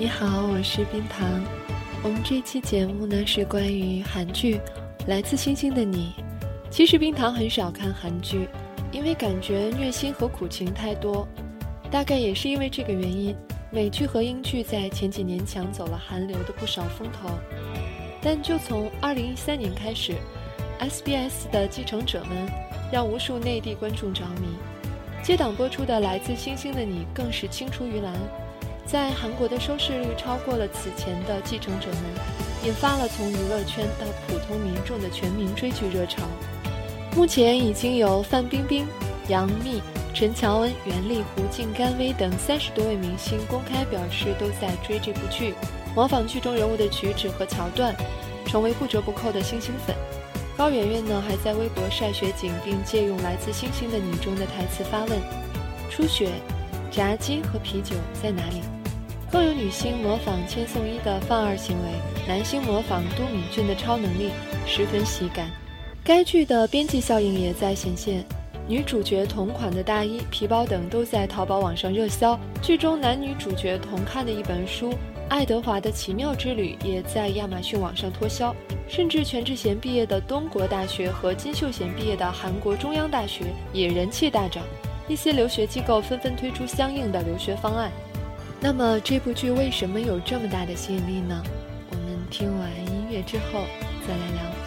[0.00, 1.28] 你好，我是冰糖。
[2.04, 4.54] 我们这期节目呢是关于韩剧
[5.08, 6.14] 《来自星星的你》。
[6.70, 8.48] 其实冰糖很少看韩剧，
[8.92, 11.26] 因为感觉虐心和苦情太多。
[11.90, 13.34] 大概也是因为这个原因，
[13.72, 17.28] 美剧和英剧在前几年抢走了韩流的不少风头。
[18.22, 20.14] 但就从2013年开始
[20.78, 22.46] ，SBS 的《继承者们》
[22.92, 24.46] 让无数内地观众着迷，
[25.24, 28.14] 接档播出的《来自星星的你》更是青出于蓝。
[28.90, 31.98] 在韩国的收视率超过了此前的《继承者们》，
[32.66, 36.22] 引发了从娱乐圈到普通民众的全民追剧热潮。
[37.14, 38.86] 目前已经有范冰冰、
[39.28, 39.82] 杨幂、
[40.14, 45.52] 陈乔恩、袁立、胡静、甘薇等三十多位明星公开表示都在追这部剧，
[45.94, 47.94] 模仿剧中人物的举止和桥段，
[48.46, 49.94] 成为不折不扣的星星粉。
[50.56, 55.20] 高圆圆呢，还在微博晒雪景，并借用《来自星星的你》中的台词发问
[55.90, 56.30] ：“初雪、
[56.90, 58.62] 炸鸡和啤酒在哪里？”
[59.30, 61.90] 更有女星模仿千颂伊的犯二行为，
[62.26, 64.30] 男星模仿都敏俊的超能力，
[64.66, 65.50] 十分喜感。
[66.02, 68.24] 该剧的边际效应也在显现，
[68.66, 72.38] 女主角同款的大衣、皮包等都在淘宝网上热销。
[72.62, 74.92] 剧中男女主角同看的一本书
[75.28, 78.54] 《爱德华的奇妙之旅》也在亚马逊网上脱销。
[78.88, 84.64] 甚至全智贤毕业的东国大学和金秀贤毕业的韩国中央大学也人气大涨，
[85.06, 87.92] 一些留学机构纷纷推出相应的留学方案。
[88.60, 91.42] 那么这部剧为什么有这么大的吸引力呢？
[91.90, 93.64] 我们听完音乐之后
[94.06, 94.57] 再来聊。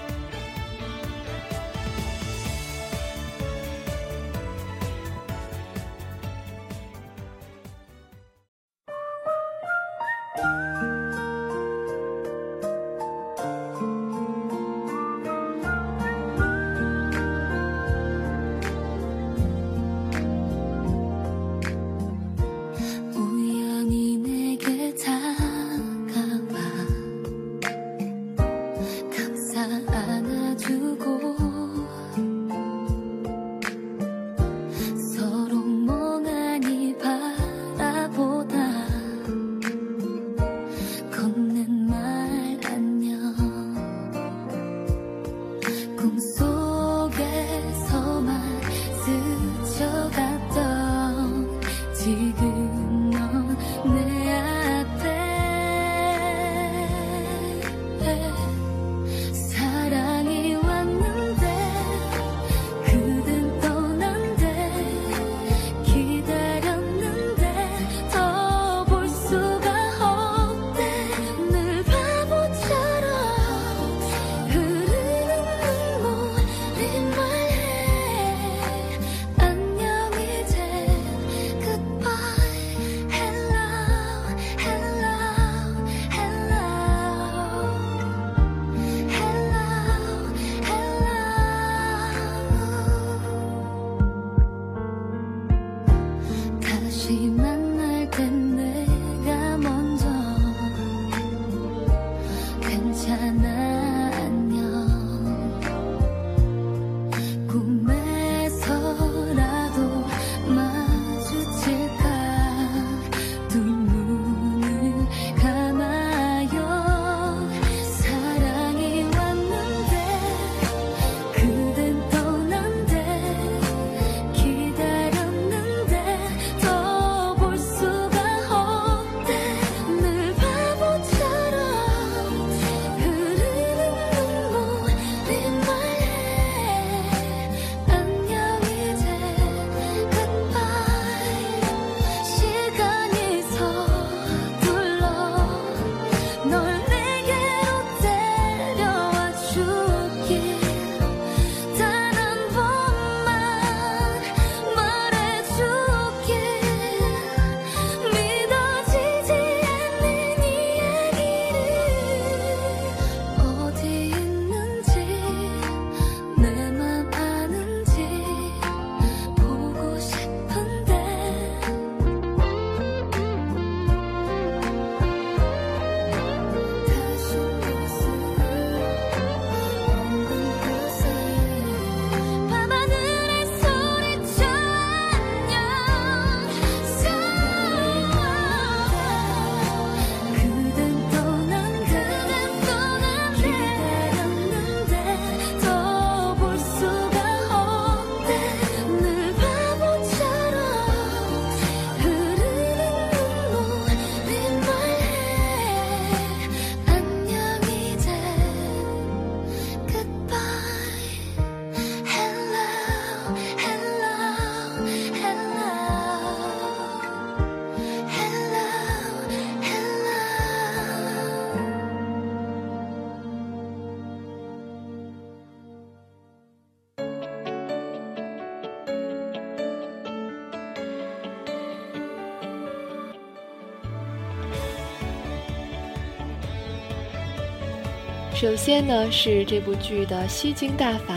[238.42, 241.16] 首先呢是这部剧的吸睛大法，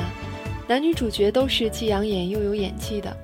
[0.68, 3.16] 男女主角都是既养眼又有演技的。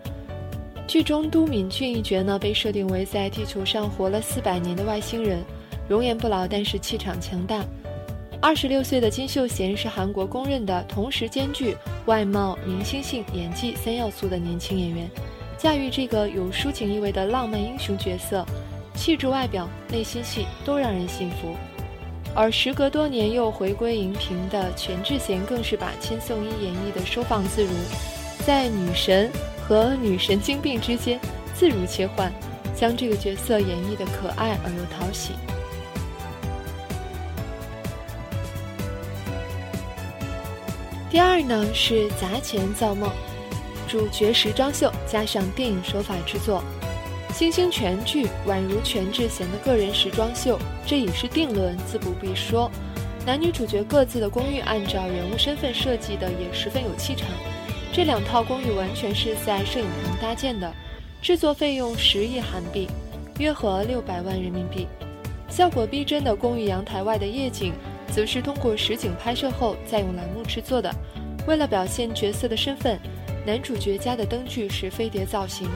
[0.86, 5.44] 剧中都敏俊一角呢被设定为在地球上活了四百年的外星人，
[5.86, 7.62] 容颜不老，但是气场强大。
[8.40, 11.76] 二十六岁的金秀贤是韩国公认的同时兼具
[12.06, 15.10] 外貌、明星性、演技三要素的年轻演员，
[15.58, 18.46] 驾驭这个有抒情意味的浪漫英雄角色，
[18.94, 21.54] 气质、外表、内心戏都让人信服。
[22.40, 27.70] 而时隔多年又回归荧屏的全智贤，更是把千颂伊演绎的收放自如，
[28.46, 29.30] 在女神
[29.62, 31.20] 和女神经病之间
[31.52, 32.32] 自如切换，
[32.74, 35.34] 将这个角色演绎的可爱而又讨喜。
[41.10, 43.12] 第二呢是砸钱造梦，
[43.86, 46.64] 主角时装秀加上电影手法制作。
[47.32, 52.70] 星星全剧宛如全智贤的个人时装秀，这已是定论，自不必说。
[53.24, 57.28] 男女主角各自的公寓按照人物身份设计的也十分有气场。
[57.92, 60.72] 这两套公寓完全是在摄影棚搭建的，
[61.22, 62.88] 制作费用十亿韩币，
[63.38, 64.86] 约合六百万人民币。
[65.48, 67.72] 效果逼真的公寓阳台外的夜景，
[68.12, 70.92] 则是通过实景拍摄后再用栏目制作的。
[71.46, 72.98] 为了表现角色的身份，
[73.46, 75.68] 男主角家的灯具是飞碟造型。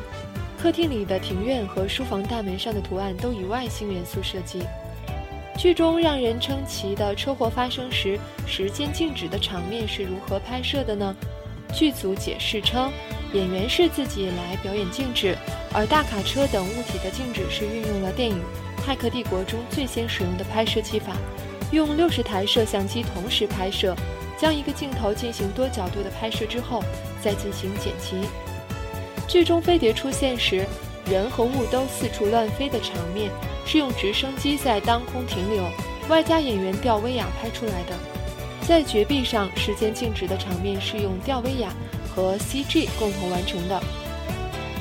[0.64, 4.62] 客厅里的庭院和书房大门上的图案都以外星元素设计。
[5.58, 11.14] 剧中让人称奇的车祸发生时时间静止的场面是如何拍摄的呢？
[11.74, 12.90] 剧组解释称，
[13.34, 15.36] 演员是自己来表演静止，
[15.74, 18.40] 而大卡车等物体的静止是运用了电影
[18.88, 21.14] 《骇客帝国》中最先使用的拍摄技法，
[21.72, 23.94] 用六十台摄像机同时拍摄，
[24.38, 26.82] 将一个镜头进行多角度的拍摄之后，
[27.20, 28.26] 再进行剪辑。
[29.26, 30.66] 剧中飞碟出现时，
[31.06, 33.30] 人和物都四处乱飞的场面，
[33.66, 35.64] 是用直升机在当空停留，
[36.08, 37.96] 外加演员吊威亚拍出来的。
[38.66, 41.72] 在绝壁上，时间静止的场面是用吊威亚
[42.14, 43.80] 和 CG 共同完成的。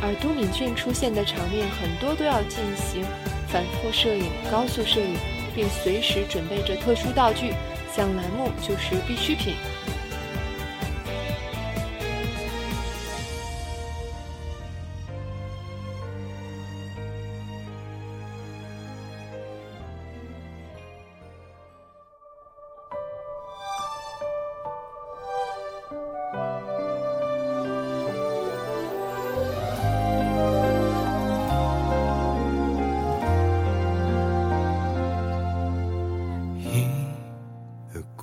[0.02, 3.04] 而都敏俊出现的场面很多都要进行
[3.48, 5.18] 反复摄影、高速摄影，
[5.56, 7.54] 并随时准备着特殊道具，
[7.96, 9.56] 像栏目就是必需品。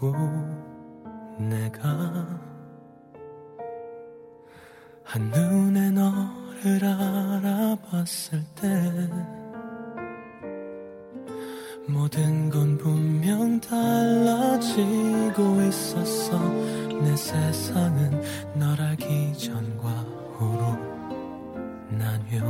[0.00, 0.16] 말고
[1.38, 2.26] 내가
[5.04, 9.08] 한눈에 너를 알아봤을 때
[11.86, 14.62] 모든 건 분명 달라지고
[15.68, 16.38] 있었어.
[17.02, 18.22] 내 세상은
[18.54, 19.88] 널 알기 전과
[20.38, 20.78] 후로
[21.90, 22.44] 나뉘어.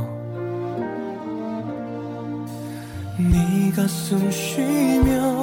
[3.17, 5.40] 네가 숨 쉬면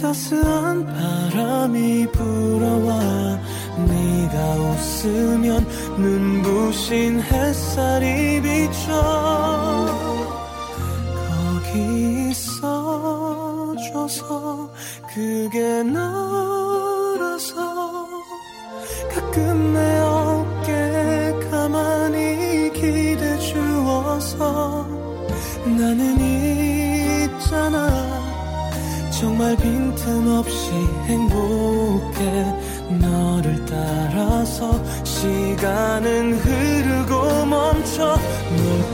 [0.00, 3.38] 따스한 바람이 불어와
[3.86, 5.66] 네가 웃으면
[5.98, 9.86] 눈부신 햇살이 비쳐
[11.28, 12.30] 거기
[13.60, 14.20] 있어줘서
[15.14, 17.58] 그게 나라서
[19.14, 24.88] 가끔 내 어깨에 가만히 기대 주어서
[25.66, 26.29] 나는
[29.20, 30.72] 정말 빈틈없이
[31.04, 32.46] 행복해.
[32.88, 38.16] 너를 따라서 시간은 흐르고 멈춰.
[38.56, 38.89] 물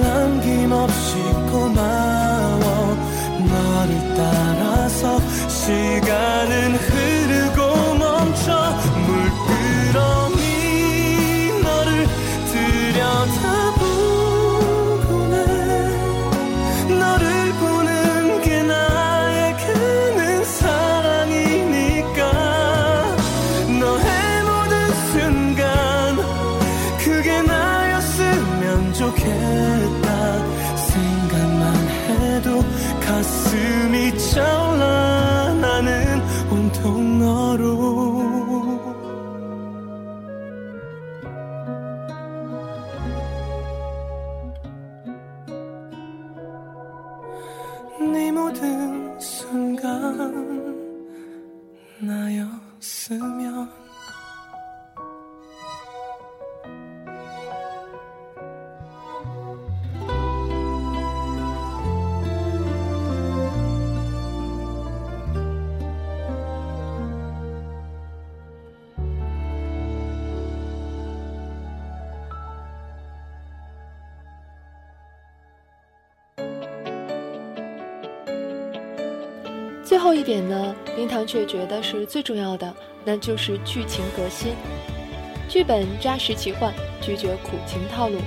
[0.00, 1.16] 남김없이
[1.50, 2.96] 고마워.
[3.48, 6.78] 너를 따라서 시간은
[79.84, 82.74] 最后一点呢，冰糖却觉得是最重要的，
[83.04, 84.54] 那就是剧情革新。
[85.46, 86.72] 剧本扎实奇幻，
[87.02, 88.18] 拒绝苦情套路。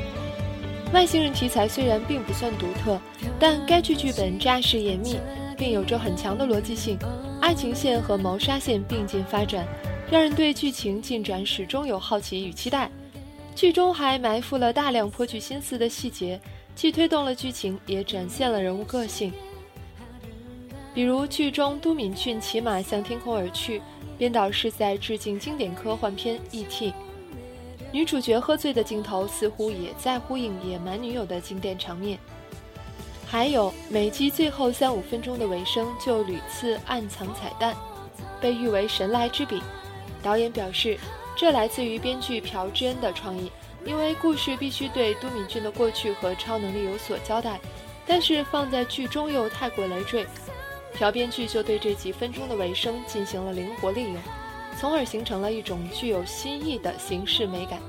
[0.94, 3.00] 外星人题材虽然并不算独特，
[3.40, 5.20] 但该剧剧本扎实严密，
[5.58, 6.98] 并有着很强的逻辑性。
[7.42, 9.68] 爱情线和谋杀线并进发展，
[10.12, 12.90] 让人对剧情进展始终有好奇与期待。
[13.56, 16.40] 剧中还埋伏了大量颇具心思的细节，
[16.76, 19.34] 既推动了剧情，也展现了人物个性。
[20.98, 23.80] 比如剧中都敏俊骑马向天空而去，
[24.18, 26.90] 编导是在致敬经典科幻片《E.T.》。
[27.92, 32.18] 女主角喝醉的镜头似乎也在呼应野蛮女友的经典场面。
[33.28, 37.76] 还有每集最后三五分钟的尾声就屡次暗藏彩蛋，
[38.42, 39.62] 被誉为神来之笔。
[40.24, 40.98] 导演表示，
[41.38, 43.52] 这来自于编剧朴智恩的创意，
[43.86, 47.60] 因为故事必须对都敏俊的过去和超能力有所交代，
[48.08, 50.26] 但是放在剧中又太过累赘。
[50.98, 54.16] 朴编剧就对这几分钟的尾声进行了灵活利用，
[54.80, 57.80] 从而形成了一种具有新意的形式美感。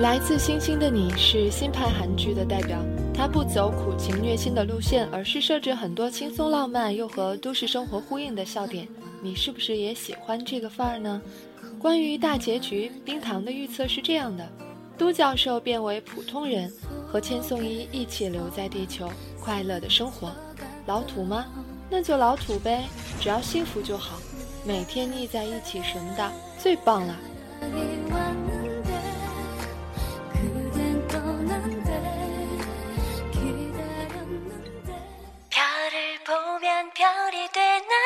[0.00, 2.78] 来自星星的你是新派韩剧的代表，
[3.18, 8.86] 他不走苦情虐心的路线，而是设置很多轻松浪漫又和都市生活呼应的笑点。
[9.20, 11.20] 你是不是也喜欢这个范儿呢？
[11.80, 14.48] 关于大结局，冰糖的预测是这样的：
[14.96, 16.72] 都教授变为普通人，
[17.08, 19.10] 和千颂伊一起留在地球，
[19.40, 20.30] 快乐的生活。
[20.86, 21.46] 老土吗？
[21.90, 22.84] 那就老土呗，
[23.20, 24.20] 只要幸福就好。
[24.64, 27.16] 每天腻在一起什么的，最棒了。
[37.38, 37.97] りな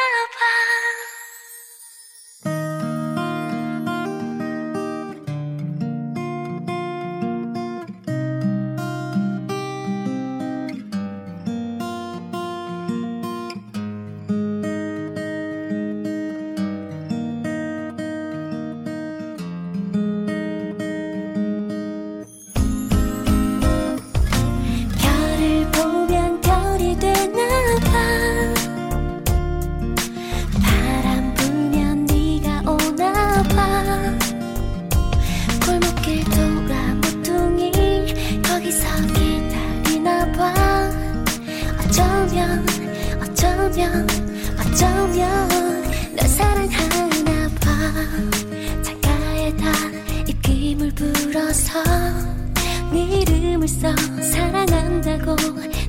[53.81, 53.89] 써
[54.23, 55.35] 사랑한다고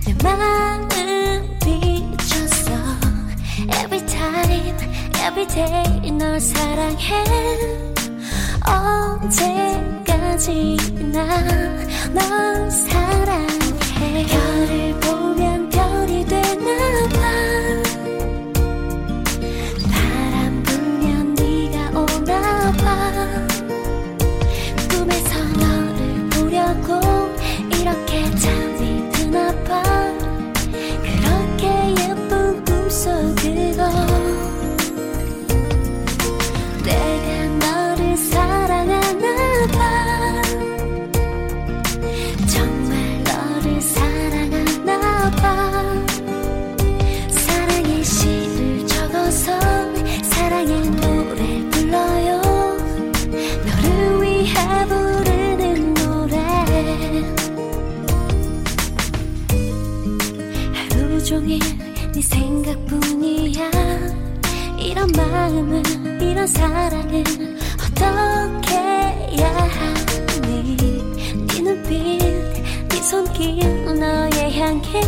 [0.06, 0.88] 내 마음
[1.60, 2.72] 비쳤어
[3.84, 4.78] Every time,
[5.26, 7.24] every day 널 사랑해.
[10.26, 11.26] 언제까지나
[12.14, 14.26] 널 사랑해.
[14.28, 17.53] 별을 보면 별이 되나 봐
[66.48, 67.24] 사랑은
[67.80, 70.78] 어떻게 해야 하니?
[71.56, 72.20] 네 눈빛
[72.90, 75.00] 네 손길 너의 향기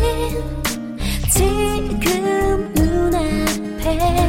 [1.29, 4.24] 지금 눈앞에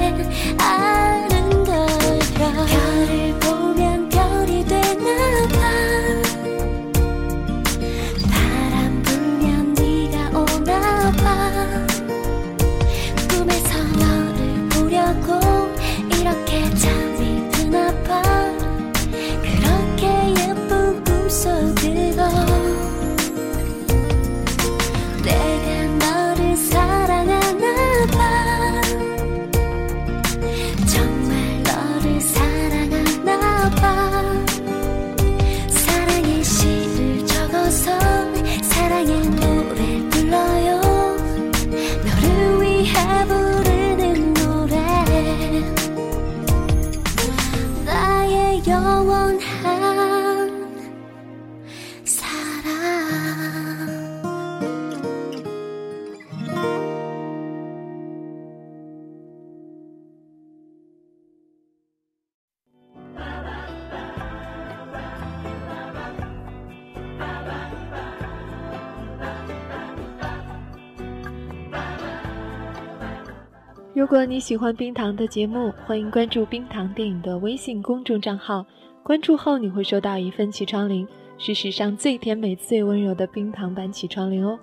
[73.96, 78.62] 如果你喜欢冰糖的节目，欢迎关注冰糖电影的微信公众账号。
[79.02, 84.58] 关注后你会收到一份起床铃，是史上最甜美、最温柔的冰糖版起床铃哦。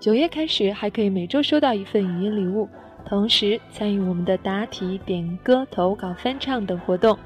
[0.00, 2.66] 九月开始还可以每周收到一份语音礼物，
[3.04, 7.18] 同时参与我们的答题、点歌、投稿、翻唱等活动。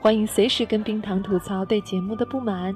[0.00, 2.74] 欢迎随时跟冰糖吐槽对节目的不满。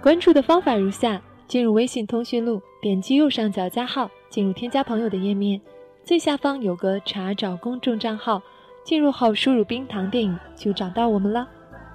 [0.00, 5.60] 关注的方法如下：进入微信通讯录，点击右上角加号，进入添加朋友的页面，
[6.04, 8.40] 最下方有个查找公众账号，
[8.84, 11.48] 进入后输入“冰糖电影”就找到我们了，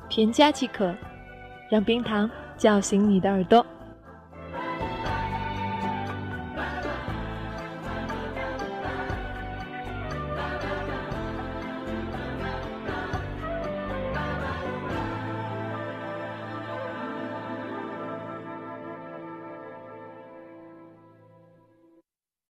[0.10, 0.94] 添加即可。
[1.72, 3.65] 让冰糖叫醒你的耳朵。